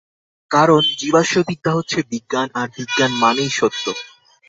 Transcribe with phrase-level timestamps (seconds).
[0.51, 3.85] কারণ জীবাশ্মবিদ্যা হচ্ছে বিজ্ঞান, আর বিজ্ঞান মানেই সত্য।